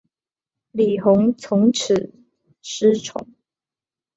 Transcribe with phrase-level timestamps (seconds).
[0.71, 2.11] 李弘从此
[2.63, 3.35] 失宠。